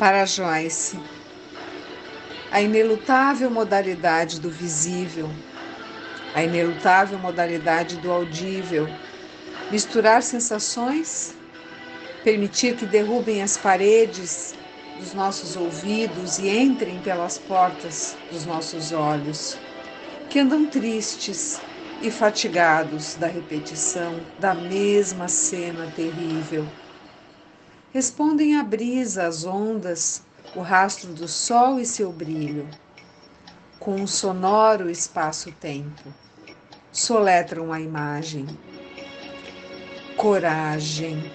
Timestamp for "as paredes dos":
13.42-15.12